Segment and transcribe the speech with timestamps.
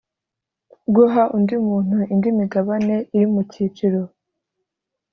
[0.95, 4.01] guha undi muntu indi migabane iri mu cyiciro